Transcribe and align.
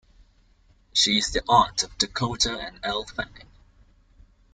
She 0.93 1.19
is 1.19 1.29
the 1.29 1.43
aunt 1.47 1.83
of 1.83 1.95
Dakota 1.99 2.57
and 2.57 2.79
Elle 2.81 3.03
Fanning. 3.05 3.45